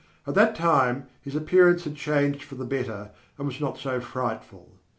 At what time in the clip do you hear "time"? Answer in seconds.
0.55-1.05